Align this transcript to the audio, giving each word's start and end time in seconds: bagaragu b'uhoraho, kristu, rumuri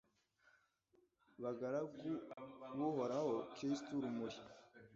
bagaragu 1.41 1.99
b'uhoraho, 2.75 3.33
kristu, 3.53 3.93
rumuri 4.03 4.39